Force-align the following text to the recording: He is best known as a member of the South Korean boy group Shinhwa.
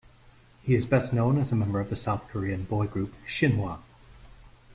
He 0.63 0.73
is 0.73 0.87
best 0.87 1.13
known 1.13 1.37
as 1.37 1.51
a 1.51 1.55
member 1.55 1.79
of 1.79 1.91
the 1.91 1.95
South 1.95 2.27
Korean 2.27 2.63
boy 2.63 2.87
group 2.87 3.13
Shinhwa. 3.27 3.81